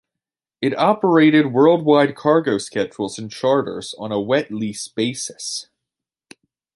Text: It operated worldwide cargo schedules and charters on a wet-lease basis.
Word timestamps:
It 0.63 0.75
operated 0.79 1.53
worldwide 1.53 2.15
cargo 2.15 2.57
schedules 2.57 3.19
and 3.19 3.31
charters 3.31 3.93
on 3.99 4.11
a 4.11 4.19
wet-lease 4.19 4.87
basis. 4.87 5.67